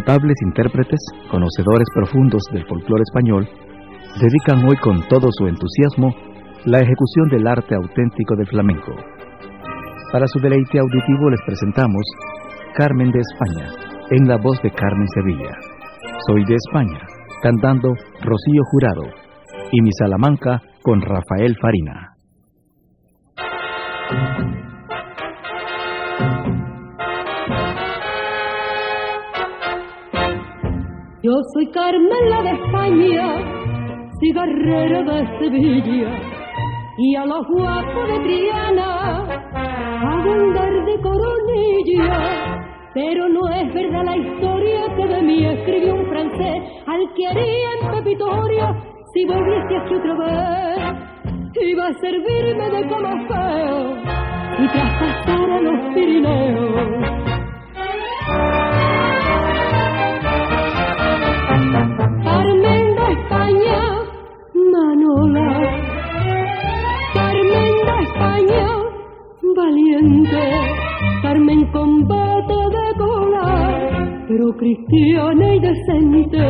Notables 0.00 0.36
intérpretes, 0.46 0.98
conocedores 1.30 1.86
profundos 1.94 2.42
del 2.52 2.64
folclore 2.64 3.02
español, 3.02 3.46
dedican 4.18 4.66
hoy 4.66 4.76
con 4.78 5.06
todo 5.08 5.28
su 5.30 5.46
entusiasmo 5.46 6.14
la 6.64 6.78
ejecución 6.78 7.28
del 7.28 7.46
arte 7.46 7.74
auténtico 7.74 8.34
del 8.34 8.46
flamenco. 8.46 8.94
Para 10.10 10.26
su 10.26 10.40
deleite 10.40 10.78
auditivo 10.78 11.28
les 11.28 11.42
presentamos 11.44 12.02
Carmen 12.78 13.10
de 13.10 13.20
España, 13.20 13.68
en 14.10 14.26
la 14.26 14.38
voz 14.38 14.62
de 14.62 14.70
Carmen 14.70 15.08
Sevilla. 15.08 15.54
Soy 16.26 16.46
de 16.46 16.54
España, 16.54 17.00
cantando 17.42 17.92
Rocío 18.22 18.62
Jurado, 18.70 19.04
y 19.70 19.82
mi 19.82 19.90
Salamanca 19.92 20.62
con 20.82 21.02
Rafael 21.02 21.54
Farina. 21.60 22.14
Yo 31.30 31.36
soy 31.54 31.66
Carmen 31.70 32.28
la 32.28 32.42
de 32.42 32.50
España, 32.50 33.24
cigarrera 34.18 35.00
de 35.04 35.38
Sevilla, 35.38 36.10
y 36.98 37.14
a 37.14 37.24
los 37.24 37.46
guapos 37.46 38.08
de 38.08 38.18
Triana 38.18 39.18
hago 39.20 40.32
andar 40.32 40.84
de 40.86 41.00
coronilla. 41.00 42.66
Pero 42.94 43.28
no 43.28 43.48
es 43.48 43.72
verdad 43.72 44.06
la 44.06 44.16
historia 44.16 44.96
que 44.96 45.06
de 45.06 45.22
mí 45.22 45.46
escribió 45.46 45.94
un 45.94 46.06
francés 46.08 46.62
al 46.88 47.14
que 47.14 47.28
haría 47.28 47.74
en 47.80 47.90
Pepitoria 47.92 48.74
si 49.14 49.24
volviese 49.24 49.76
aquí 49.76 49.94
otra 49.94 50.14
vez. 50.16 50.78
Iba 51.62 51.86
a 51.86 51.92
servirme 51.92 52.70
de 52.70 52.88
como 52.88 53.28
feo 53.28 53.94
y 54.58 54.66
traspasar 54.66 55.48
a 55.48 55.60
los 55.60 55.94
Pirineos. 55.94 57.10
Carmen 67.14 67.74
de 67.86 67.94
España, 68.02 68.66
valiente, 69.56 70.44
Carmen 71.22 71.62
combate 71.72 72.54
de 72.54 72.86
cola, 72.96 73.48
pero 74.28 74.46
cristiana 74.56 75.54
y 75.54 75.58
decente. 75.58 76.44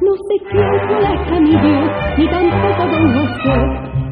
No 0.00 0.12
sé 0.26 0.34
quién 0.50 0.74
fue 0.88 0.98
la 1.02 1.14
Camillo, 1.26 1.78
ni 2.16 2.26
tampoco 2.28 2.82
Don 2.88 3.06
José, 3.14 3.58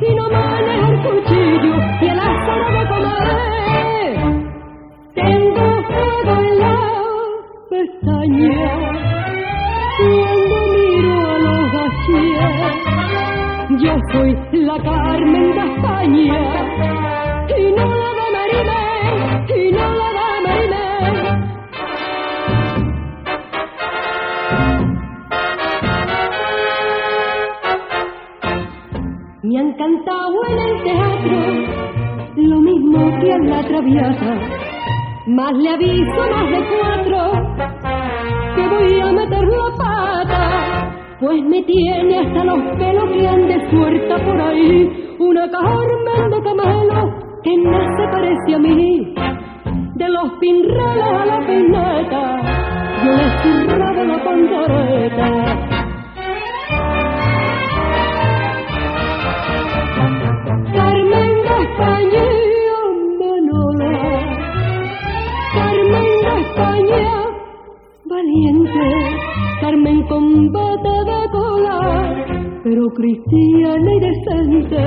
y 0.00 0.14
no 0.14 0.24
maneja 0.30 0.88
el 0.88 0.98
cuchillo 1.02 1.74
y 2.02 2.06
el 2.06 2.20
azar 2.20 2.62
de 2.72 2.82
comer. 2.88 4.16
Tengo 5.14 5.66
fuego 5.88 6.32
en 6.38 6.46
la 6.60 6.78
pestaña, 7.70 8.62
cuando 9.98 10.56
miro 10.72 11.14
a 11.18 11.38
los 11.38 11.62
gachíes. 11.72 12.85
Yo 13.78 13.92
soy 14.10 14.34
la 14.52 14.78
Carmen 14.78 15.52
de 15.52 15.60
España 15.60 16.38
y 17.58 17.72
no 17.72 17.84
la 17.84 18.10
de 18.18 18.26
Marimé, 18.36 18.84
y 19.54 19.72
no 19.72 19.86
la 19.92 20.08
de 20.12 20.40
Marimé. 20.46 20.88
Me 29.42 29.58
han 29.58 29.70
cantado 29.74 30.36
en 30.48 30.58
el 30.58 30.82
teatro 30.82 31.38
lo 32.36 32.60
mismo 32.60 32.98
que 33.20 33.30
en 33.30 33.50
la 33.50 33.62
traviata, 33.62 34.40
más 35.26 35.52
le 35.52 35.68
aviso 35.68 36.20
más 36.30 36.50
de 36.50 36.60
cuatro 36.72 37.20
que 38.54 38.62
voy 38.68 39.00
a 39.00 39.12
meter 39.12 39.44
la 39.44 39.76
pata 39.76 40.15
pues 41.20 41.42
me 41.42 41.62
tiene 41.62 42.18
hasta 42.18 42.44
los 42.44 42.58
pelos 42.78 43.10
que 43.10 43.28
ande 43.28 43.70
suelta 43.70 44.16
por 44.24 44.40
ahí 44.40 45.16
una 45.18 45.50
Carmen 45.50 46.30
de 46.30 46.42
Camelo 46.42 47.26
que 47.42 47.56
no 47.56 47.78
se 47.96 48.08
parece 48.08 48.54
a 48.54 48.58
mí. 48.58 49.14
De 49.94 50.08
los 50.10 50.30
pinreles 50.40 51.04
a 51.04 51.24
la 51.24 51.46
peineta, 51.46 52.42
yo 53.02 53.12
le 53.12 53.66
zurraba 53.66 54.04
la 54.04 54.24
pantoreta. 54.24 55.65
Valiente, 68.16 68.80
Carmen 69.60 70.02
combate 70.08 70.96
pero 72.64 72.88
cristiana 72.96 73.90
y 73.94 74.00
decente. 74.00 74.82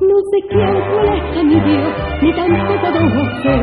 No 0.00 0.16
sé 0.30 0.38
quién 0.48 0.74
molesta 0.90 1.42
mi 1.42 1.60
Dios, 1.60 1.92
ni 2.22 2.32
tampoco 2.32 2.90
don 2.90 3.10
José, 3.10 3.56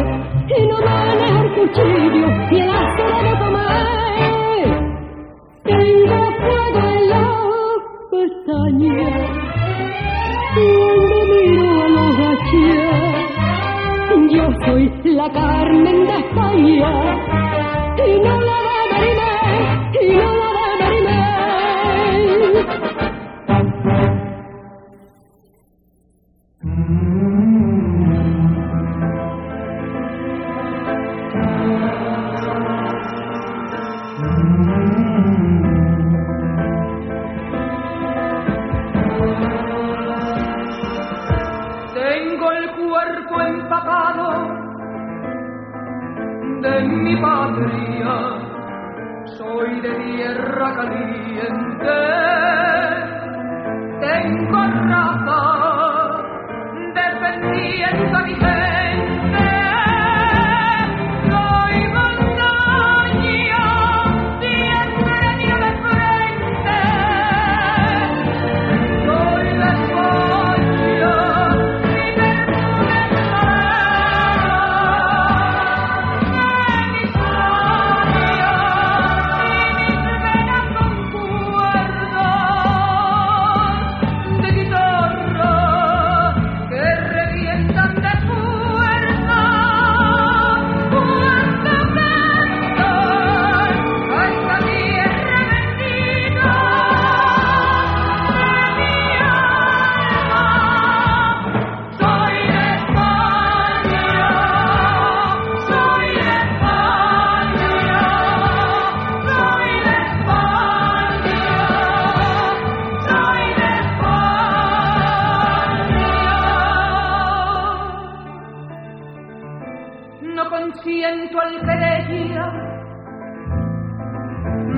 No 120.24 120.50
consiento 120.50 121.40
alberegia, 121.40 122.50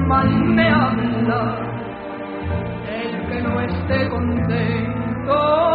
mal 0.07 0.27
me 0.27 0.67
habla 0.67 1.59
el 2.89 3.27
que 3.29 3.41
no 3.41 3.61
esté 3.61 4.09
contento. 4.09 5.74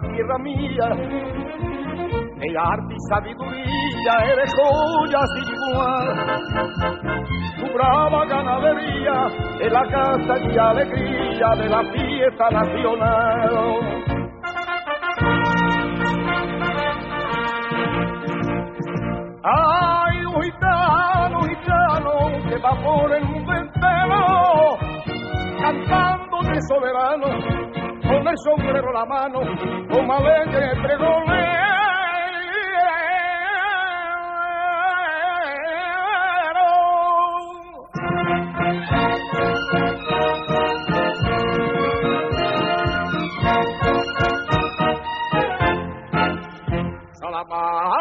Tierra 0.00 0.38
mía, 0.38 0.88
de 2.36 2.56
arte 2.56 2.94
y 2.94 3.00
sabiduría, 3.08 4.14
eres 4.32 4.54
joya 4.54 5.20
sin 5.34 5.48
igual. 5.54 6.06
Tu 7.58 7.66
brava 7.74 8.24
ganadería 8.26 9.26
es 9.60 9.72
la 9.72 9.84
casa 9.88 10.38
y 10.38 10.56
alegría 10.56 11.48
de 11.56 11.68
la 11.68 11.82
fiesta 11.92 12.50
nacional. 12.50 13.50
Ay, 19.42 20.24
un 20.26 20.42
gitano, 20.42 21.40
gitano, 21.42 22.12
que 22.48 22.58
va 22.58 22.70
por 22.84 23.12
el 23.12 23.24
mundo 23.24 23.52
entero, 23.52 24.78
cantando 25.60 26.42
de 26.42 26.62
soberano 26.68 27.57
el 28.30 28.38
sombrero 28.38 28.92
la 28.92 29.04
mano, 29.06 29.40
como 29.90 30.12
alegre 30.14 30.74
pregolero. 30.82 31.48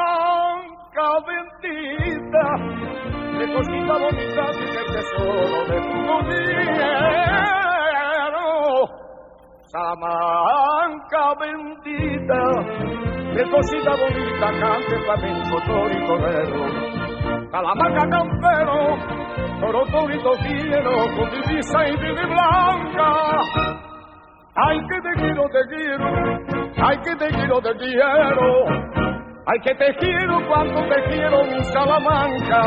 Salamanca 0.07 1.07
bendita, 1.27 2.45
de 3.37 3.45
cosita 3.53 3.93
bonita, 3.97 4.43
y 4.53 4.77
el 4.77 4.87
tesoro 4.93 5.59
de 5.67 5.77
tu 5.81 6.01
vida. 6.27 7.66
Salamanca 9.69 11.35
bendita, 11.41 12.41
de 13.35 13.49
cosita 13.51 13.91
bonita, 13.97 14.47
cante 14.61 14.97
flamenco, 15.03 15.61
toro 15.67 15.91
y 15.91 16.07
torero. 16.07 17.51
Salamanca 17.51 18.09
campero, 18.09 18.97
toro, 19.59 19.85
quiero, 20.37 20.91
con 21.17 21.31
divisa 21.31 21.85
y 21.85 21.97
vive 21.97 22.25
blanca. 22.27 23.41
Ay, 24.55 24.79
que 24.87 25.01
te 25.01 25.13
quiero, 25.21 25.43
te 25.49 25.67
quiero, 25.67 26.07
ay, 26.77 26.97
que 26.99 27.15
te 27.17 27.27
quiero, 27.27 27.61
te 27.61 27.75
quiero. 27.75 28.65
Ay, 29.49 29.59
que 29.61 29.75
te 29.75 29.95
quiero 29.97 30.47
cuando 30.47 30.81
te 30.87 31.03
quiero, 31.09 31.43
mi 31.43 31.63
Salamanca. 31.65 32.61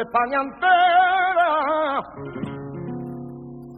España 0.00 0.40
entera 0.40 1.50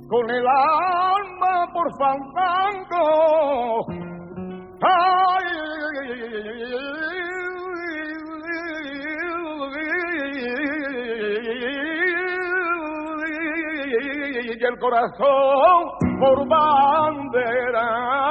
con 0.09 0.31
el 0.31 0.47
alma 0.47 1.67
por 1.73 1.91
fandango 1.99 3.87
ay, 4.83 5.47
y 14.61 14.65
el 14.65 14.79
corazón 14.79 15.83
por 16.21 16.49
bandera. 16.49 18.22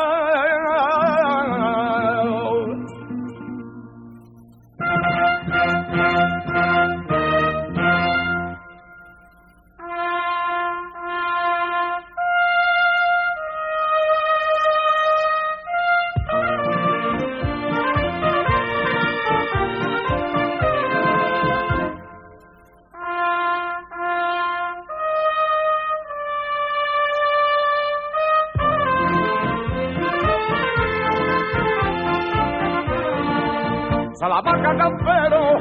Campero, 34.78 35.58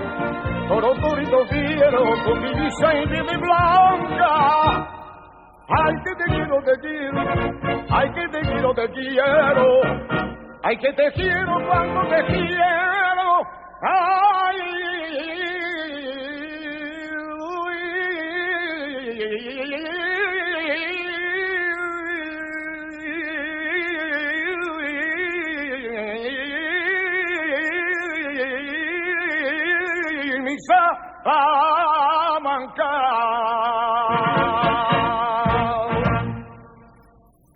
toro 0.68 0.94
turito 1.00 1.46
fiero, 1.46 2.04
con 2.24 2.42
mi 2.42 2.50
y 2.50 3.22
mi 3.22 3.36
blanca. 3.36 4.88
Ay, 5.68 5.94
que 6.04 6.14
te 6.16 6.24
quiero, 6.24 6.62
te 6.62 6.80
quiero, 6.80 7.22
ay, 7.90 8.10
que 8.12 8.28
te 8.28 8.40
quiero, 8.40 8.74
te 8.74 8.88
quiero, 8.90 9.80
ay, 10.62 10.76
que 10.78 10.92
te 10.92 11.12
quiero 11.12 11.66
cuando 11.68 12.08
te 12.08 12.24
quiero. 12.26 13.40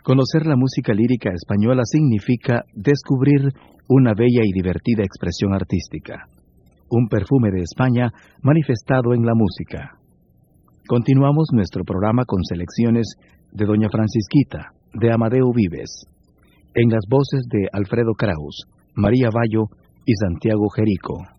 Conocer 0.05 0.45
la 0.45 0.55
música 0.55 0.93
lírica 0.93 1.31
española 1.33 1.81
significa 1.87 2.67
descubrir 2.75 3.41
una 3.89 4.13
bella 4.13 4.43
y 4.45 4.53
divertida 4.53 5.03
expresión 5.03 5.55
artística, 5.55 6.29
un 6.91 7.09
perfume 7.09 7.51
de 7.51 7.63
España 7.63 8.13
manifestado 8.43 9.15
en 9.15 9.25
la 9.25 9.33
música. 9.35 9.97
Continuamos 10.87 11.49
nuestro 11.55 11.85
programa 11.85 12.27
con 12.27 12.45
selecciones 12.45 13.15
de 13.51 13.65
Doña 13.65 13.89
Francisquita, 13.89 14.75
de 14.93 15.11
Amadeo 15.11 15.51
Vives, 15.55 16.05
en 16.75 16.91
las 16.91 17.07
voces 17.09 17.47
de 17.49 17.69
Alfredo 17.73 18.13
Kraus, 18.13 18.67
María 18.95 19.31
Bayo 19.33 19.71
y 20.05 20.13
Santiago 20.17 20.69
Jerico. 20.69 21.34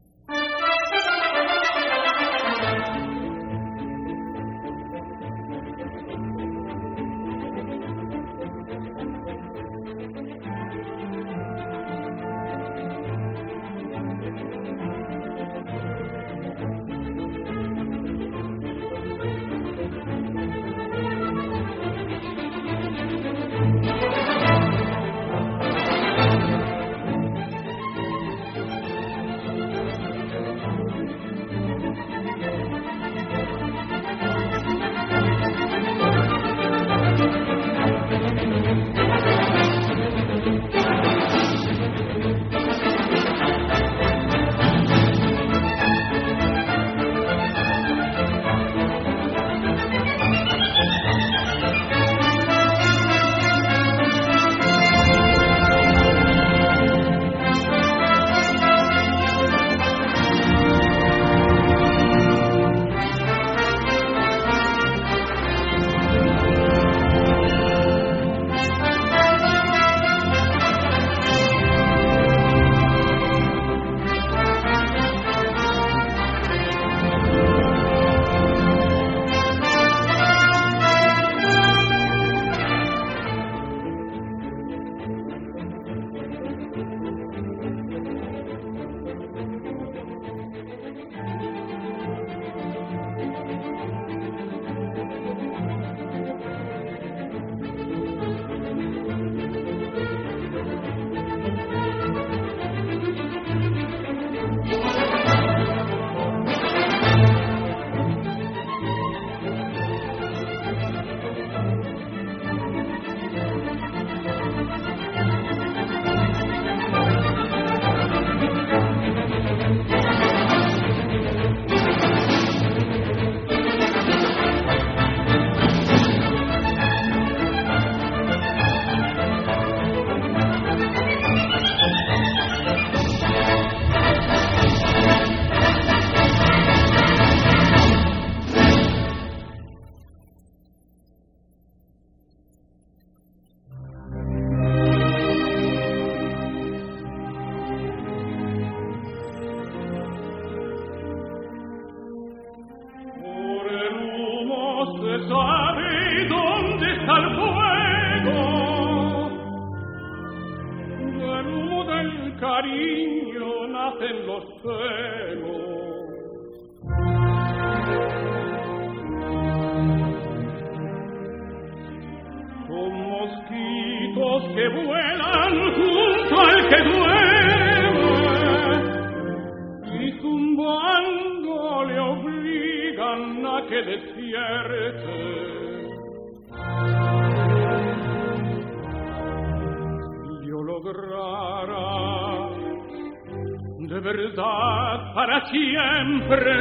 Siempre 195.49 196.53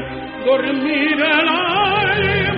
dormir 0.47 1.21
el 1.21 1.49
alma. 1.49 2.54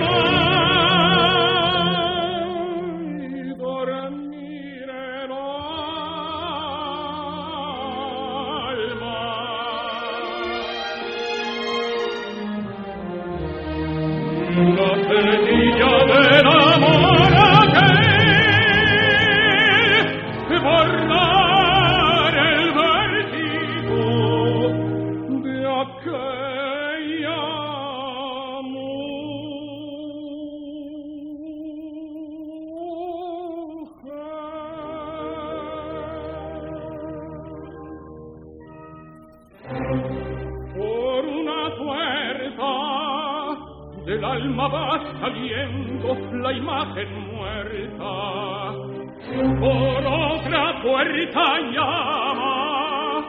Por 49.37 50.01
otra 50.03 50.81
puerta 50.81 51.59
llama 51.71 53.23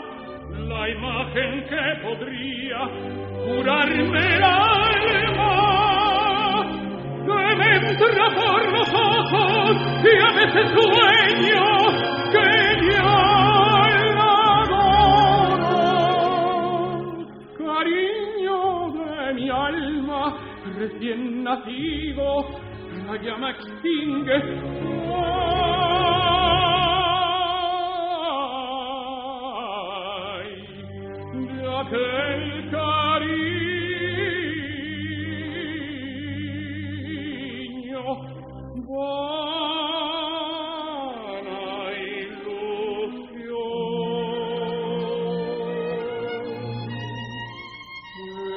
la 0.67 0.89
imagen 0.89 1.67
que 1.69 1.97
podría 2.03 2.89
curarme 3.45 4.37
el 4.37 4.43
alma. 4.43 5.53
Que 7.27 7.57
me 7.57 7.77
entra 7.77 8.27
por 8.35 8.63
los 8.73 8.91
ojos 8.95 9.77
y 10.03 10.05
a 10.19 10.31
veces 10.33 10.67
sueño 10.71 11.67
que 12.33 12.49
Dios 12.87 13.29
cariño 17.59 18.93
de 18.93 19.35
mi 19.35 19.51
alma 19.51 20.39
recién 20.79 21.45
nacido 21.45 22.47
la 23.07 23.15
llama 23.23 23.51
extingue. 23.51 24.39
Aquel 31.89 32.71
cariño, 32.71 33.49
vana 38.89 39.23
ilusión. 41.97 43.09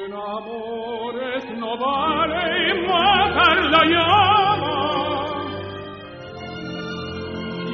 En 0.04 0.12
amores 0.12 1.44
no 1.58 1.70
vale 1.78 2.48
matar 2.86 3.58
la 3.70 3.82
llama. 3.84 4.76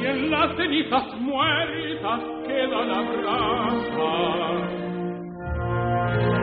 Y 0.01 0.05
en 0.05 0.31
las 0.31 0.55
cenizas 0.55 1.07
muertas 1.19 2.21
queda 2.47 2.79
la 2.85 3.01
brasa. 3.01 4.88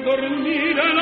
dormir 0.00 0.78
el 0.78 0.98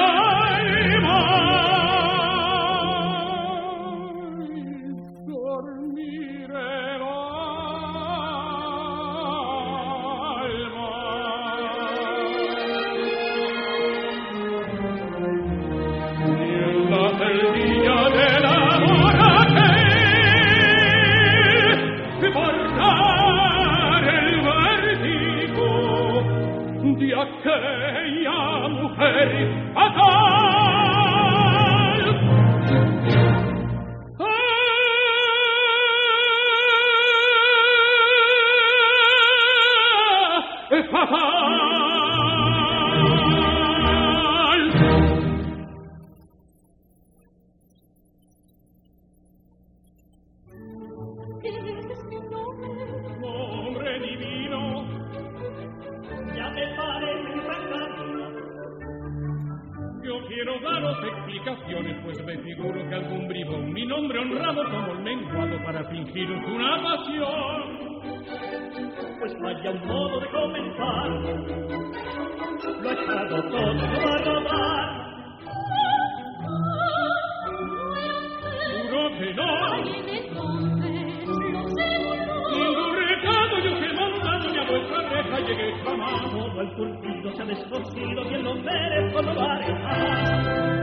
llegué 85.51 85.73
jamás. 85.85 86.31
Todo 86.31 86.61
el 86.61 86.75
cultivo 86.75 87.33
se 87.33 87.43
ha 87.43 87.47
descosido 87.47 88.23
y 88.31 88.35
el 88.35 88.45
no 88.45 88.55
merezco 88.55 89.23
no 89.23 89.35
va 89.35 89.55
a 89.55 89.59
dejar. 89.59 90.81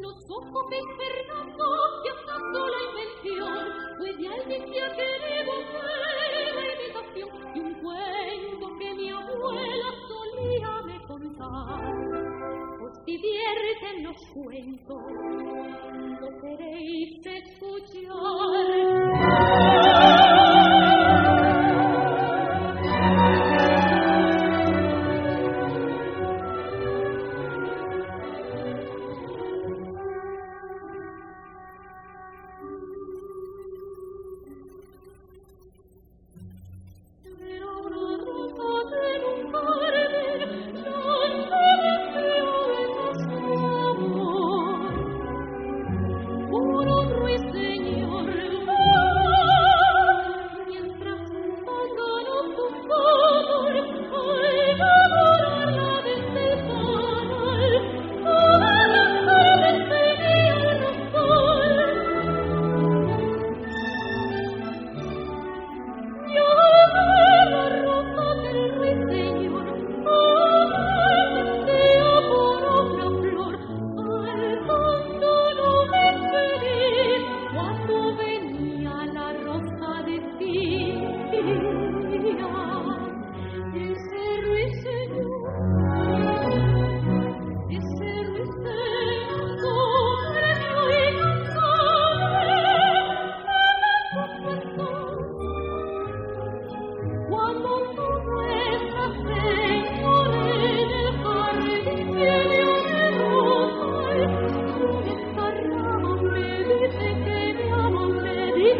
No 0.00 0.10
sofocéis, 0.26 0.88
Fernando, 0.98 1.66
que 2.02 2.10
una 2.24 2.36
sola 2.52 2.78
invención 2.88 3.64
puede 3.98 4.28
alguien 4.28 4.62
que 4.72 4.82
ha 4.82 4.90
querido 4.96 5.52
la 6.54 6.64
imitación 6.74 7.28
de 7.54 7.60
un 7.60 7.72
cuento 7.82 8.66
que 8.78 8.88
mi 8.94 9.08
abuela 9.10 9.88
solía 10.08 10.70
me 10.86 10.96
contar. 11.06 11.80
Os 12.82 13.04
divierten 13.04 14.04
los 14.04 14.16
cuentos, 14.32 15.02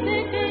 the 0.07 0.46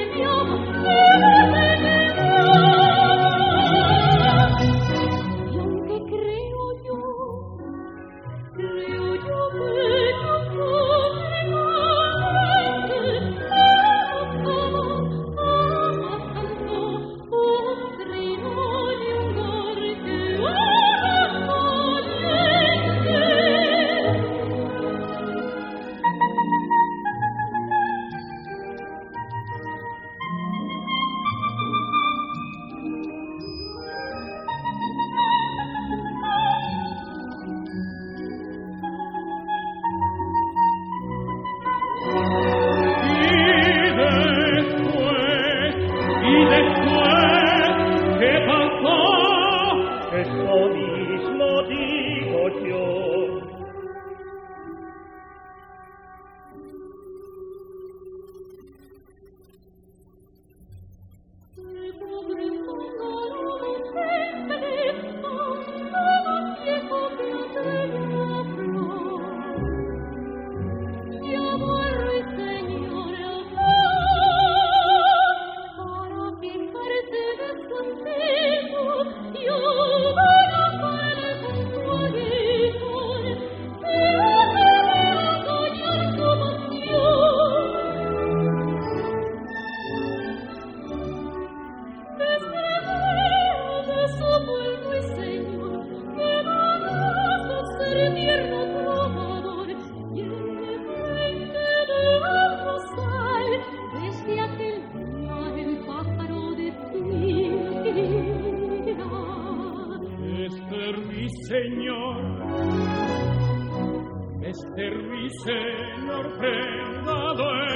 vendado 116.40 117.56
en 117.64 117.75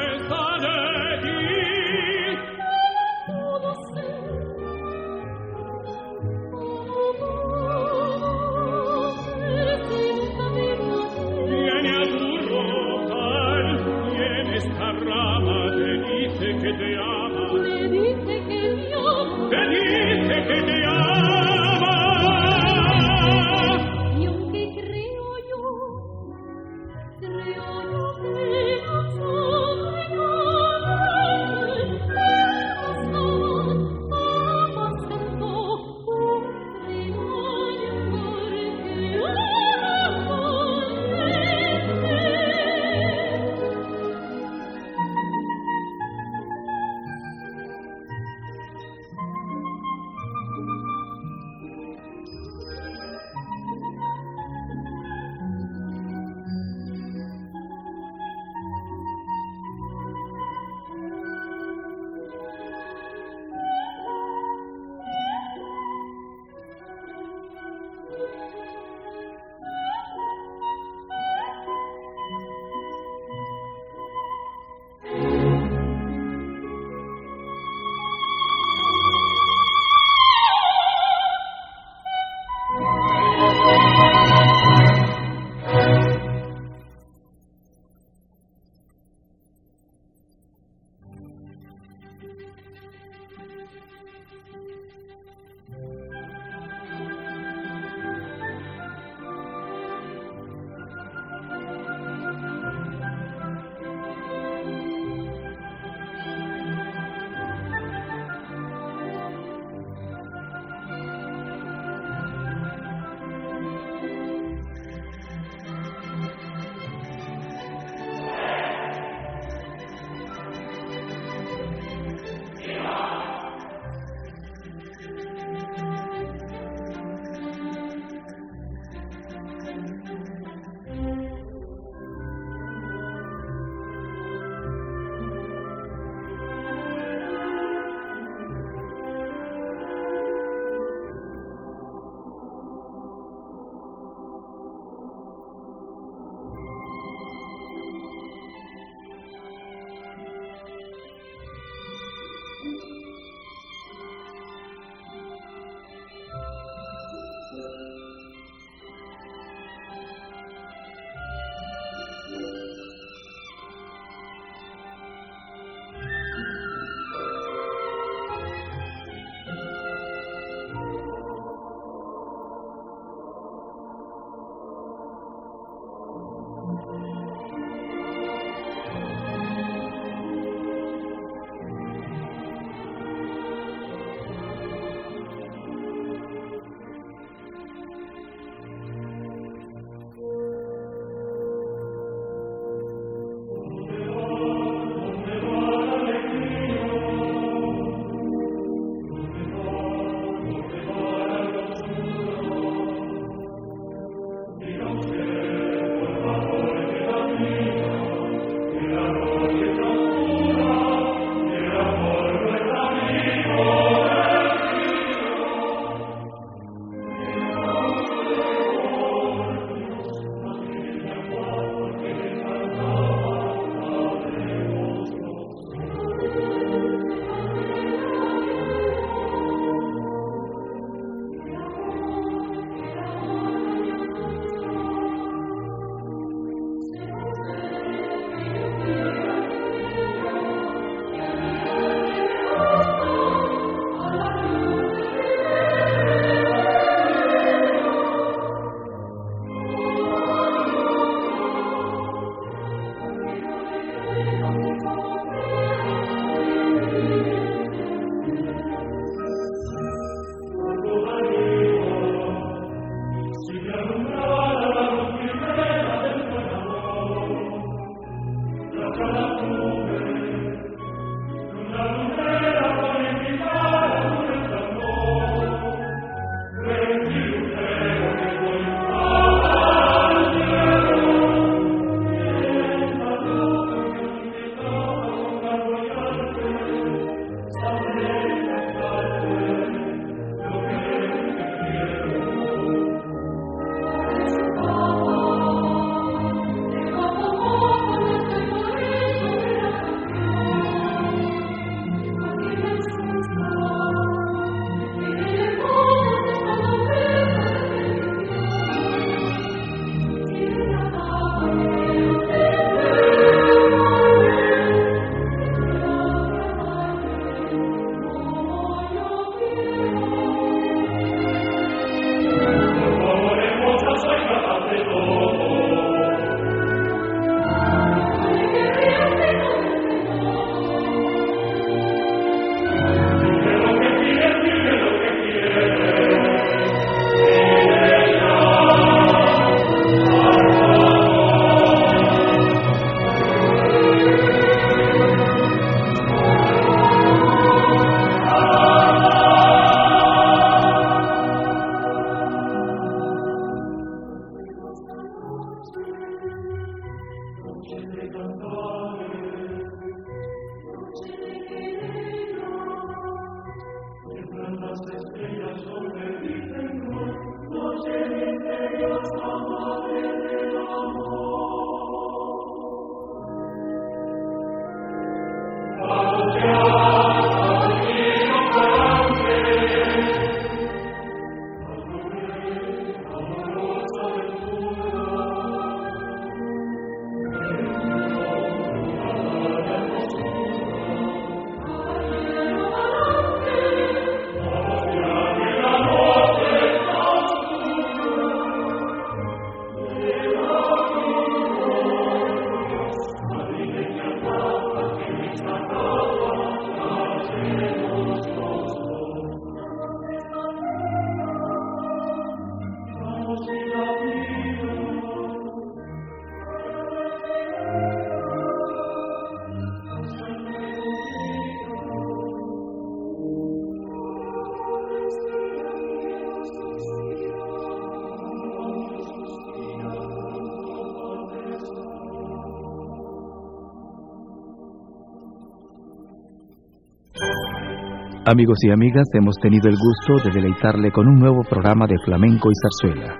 Amigos 438.32 438.60
y 438.62 438.70
amigas, 438.70 439.08
hemos 439.13 439.38
tenido 439.42 439.70
el 439.70 439.76
gusto 439.76 440.24
de 440.24 440.32
deleitarle 440.32 440.92
con 440.92 441.08
un 441.08 441.20
nuevo 441.20 441.42
programa 441.50 441.88
de 441.88 441.96
flamenco 442.06 442.50
y 442.52 442.54
zarzuela, 442.62 443.18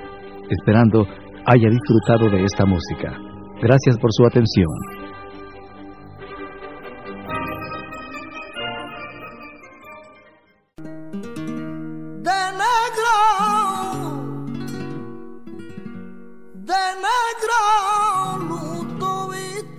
esperando 0.52 1.04
haya 1.48 1.67
disfrutado 1.67 2.30
de 2.30 2.43
esta 2.43 2.63
música. 2.63 3.17
Gracias 3.60 3.98
por 3.98 4.12
su 4.13 4.24
atención. 4.28 4.69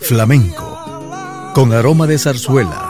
Flamenco, 0.01 1.53
con 1.55 1.73
aroma 1.73 2.09
de 2.09 2.19
zarzuela. 2.19 2.90